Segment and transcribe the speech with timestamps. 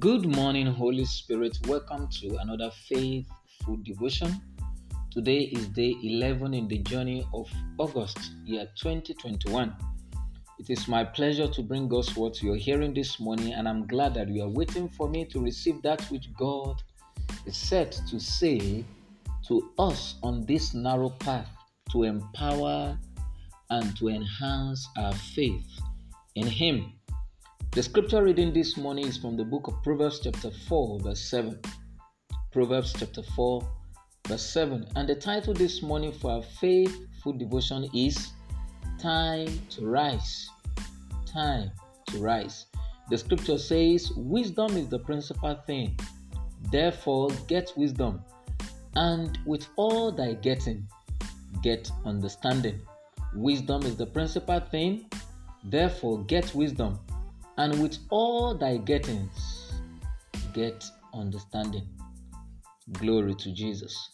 [0.00, 1.58] Good morning, Holy Spirit.
[1.68, 4.42] Welcome to another faithful devotion.
[5.10, 9.74] Today is day 11 in the journey of August, year 2021.
[10.58, 13.86] It is my pleasure to bring God's word to your hearing this morning, and I'm
[13.86, 16.82] glad that you are waiting for me to receive that which God
[17.46, 18.84] is set to say
[19.46, 21.48] to us on this narrow path
[21.92, 22.98] to empower
[23.70, 25.70] and to enhance our faith
[26.34, 26.92] in Him.
[27.76, 31.60] The scripture reading this morning is from the book of Proverbs, chapter 4, verse 7.
[32.50, 33.68] Proverbs, chapter 4,
[34.28, 34.86] verse 7.
[34.96, 38.32] And the title this morning for our faith food devotion is
[38.98, 40.48] Time to Rise.
[41.30, 41.70] Time
[42.06, 42.64] to Rise.
[43.10, 45.98] The scripture says, Wisdom is the principal thing.
[46.72, 48.24] Therefore, get wisdom,
[48.94, 50.88] and with all thy getting,
[51.62, 52.80] get understanding.
[53.34, 55.10] Wisdom is the principal thing.
[55.62, 56.98] Therefore, get wisdom
[57.58, 59.72] and with all thy gettings,
[60.52, 61.88] get understanding.
[62.92, 64.10] Glory to Jesus.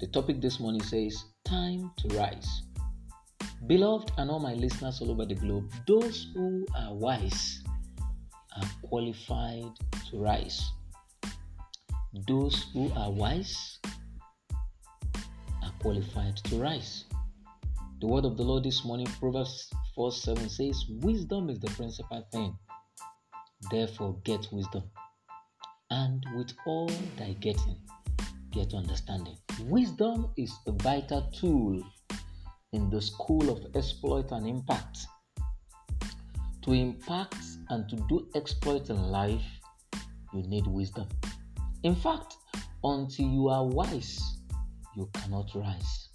[0.00, 2.62] The topic this morning says, Time to rise.
[3.66, 7.62] Beloved, and all my listeners all over the globe, those who are wise
[8.56, 9.70] are qualified
[10.10, 10.70] to rise.
[12.26, 13.78] Those who are wise
[15.62, 17.04] are qualified to rise.
[18.00, 22.26] The word of the Lord this morning, Proverbs 4 7 says, Wisdom is the principal
[22.32, 22.56] thing
[23.70, 24.84] Therefore, get wisdom.
[25.90, 27.76] And with all thy getting,
[28.52, 29.36] get understanding.
[29.64, 31.82] Wisdom is a vital tool
[32.72, 34.98] in the school of exploit and impact.
[36.62, 39.44] To impact and to do exploit in life,
[40.32, 41.08] you need wisdom.
[41.82, 42.36] In fact,
[42.84, 44.20] until you are wise,
[44.96, 46.08] you cannot rise.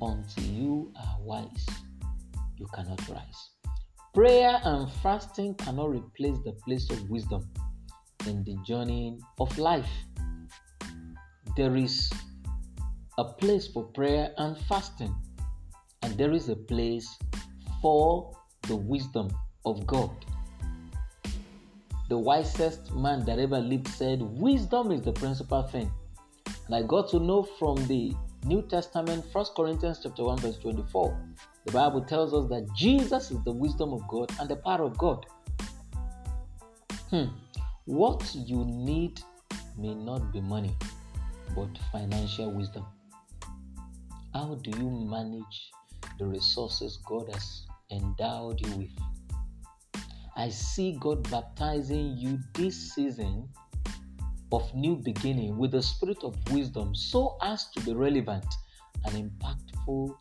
[0.00, 1.66] Until you are wise,
[2.56, 3.51] you cannot rise.
[4.14, 7.48] Prayer and fasting cannot replace the place of wisdom
[8.26, 9.88] in the journey of life.
[11.56, 12.12] There is
[13.16, 15.14] a place for prayer and fasting,
[16.02, 17.08] and there is a place
[17.80, 18.36] for
[18.68, 19.30] the wisdom
[19.64, 20.10] of God.
[22.10, 25.90] The wisest man that ever lived said, Wisdom is the principal thing.
[26.66, 28.12] And I got to know from the
[28.44, 31.18] New Testament, 1 Corinthians chapter 1, verse 24
[31.64, 34.98] the Bible tells us that Jesus is the wisdom of God and the power of
[34.98, 35.24] God.
[37.10, 37.26] Hmm.
[37.84, 39.20] What you need
[39.76, 40.74] may not be money,
[41.54, 42.84] but financial wisdom.
[44.34, 45.70] How do you manage
[46.18, 50.02] the resources God has endowed you with?
[50.36, 53.48] I see God baptizing you this season
[54.50, 58.46] of new beginning with the spirit of wisdom so as to be relevant
[59.04, 60.14] and impactful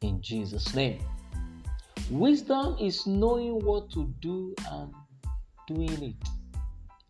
[0.00, 0.98] in Jesus' name.
[2.10, 4.92] Wisdom is knowing what to do and
[5.68, 6.28] doing it.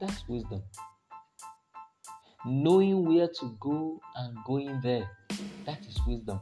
[0.01, 0.63] That's wisdom.
[2.45, 5.09] Knowing where to go and going there.
[5.67, 6.41] That is wisdom.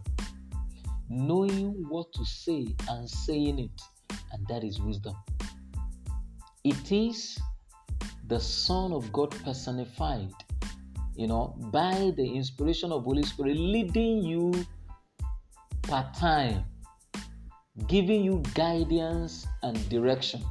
[1.10, 4.16] Knowing what to say and saying it.
[4.32, 5.14] And that is wisdom.
[6.64, 7.38] It is
[8.26, 10.32] the Son of God personified,
[11.14, 14.52] you know, by the inspiration of Holy Spirit leading you
[15.88, 16.64] part time,
[17.86, 20.44] giving you guidance and direction.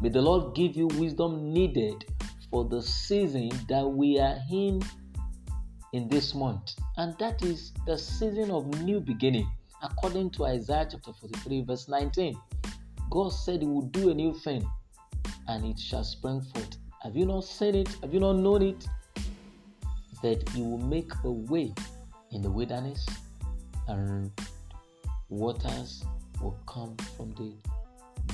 [0.00, 2.04] May the Lord give you wisdom needed
[2.50, 4.82] for the season that we are in
[5.92, 6.74] in this month.
[6.96, 9.48] And that is the season of new beginning,
[9.80, 12.36] according to Isaiah chapter 43, verse 19.
[13.10, 14.68] God said He will do a new thing
[15.46, 16.78] and it shall spring forth.
[17.04, 17.88] Have you not seen it?
[18.02, 18.88] Have you not known it?
[20.20, 21.72] That He will make a way
[22.32, 23.06] in the wilderness
[23.88, 24.30] and
[25.28, 26.04] waters
[26.40, 27.52] will come from the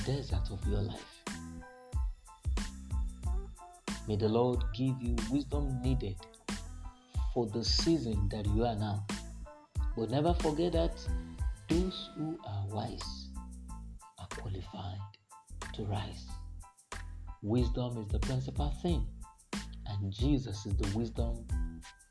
[0.05, 1.23] desert of your life.
[4.07, 6.15] May the Lord give you wisdom needed
[7.33, 9.05] for the season that you are now.
[9.95, 10.97] But never forget that
[11.67, 13.29] those who are wise
[14.17, 14.97] are qualified
[15.73, 16.25] to rise.
[17.41, 19.05] Wisdom is the principal thing,
[19.85, 21.45] and Jesus is the wisdom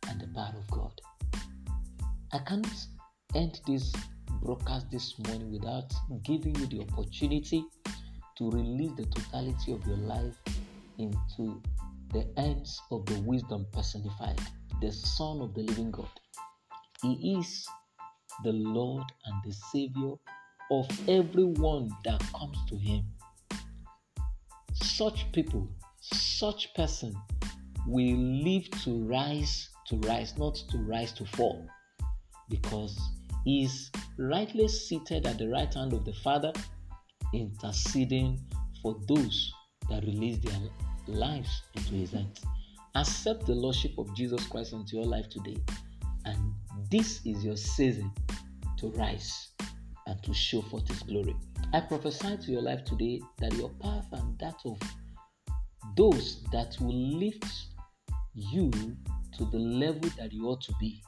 [0.08, 1.00] and the power of God.
[2.32, 2.66] I can't
[3.34, 3.92] end this
[4.42, 5.92] broadcast this morning without
[6.22, 7.64] giving you the opportunity
[8.36, 10.34] to release the totality of your life
[10.98, 11.60] into
[12.12, 14.38] the hands of the wisdom personified,
[14.80, 16.08] the Son of the living God.
[17.02, 17.66] He is
[18.44, 20.14] the Lord and the Savior
[20.70, 23.04] of everyone that comes to Him.
[24.72, 25.68] Such people,
[26.00, 27.14] such person
[27.86, 31.66] will live to rise to rise, not to rise to fall,
[32.50, 32.98] because
[33.48, 36.52] is rightly seated at the right hand of the Father,
[37.32, 38.38] interceding
[38.82, 39.52] for those
[39.88, 40.60] that release their
[41.06, 42.42] lives into His hands.
[42.94, 45.56] Accept the Lordship of Jesus Christ into your life today,
[46.26, 46.52] and
[46.90, 48.12] this is your season
[48.78, 49.48] to rise
[50.06, 51.34] and to show forth His glory.
[51.72, 54.78] I prophesy to your life today that your path and that of
[55.96, 57.46] those that will lift
[58.34, 58.70] you
[59.36, 61.02] to the level that you ought to be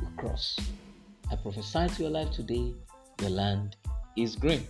[0.00, 0.58] will cross.
[1.32, 2.74] I prophesy to your life today,
[3.22, 3.76] your land
[4.18, 4.66] is green.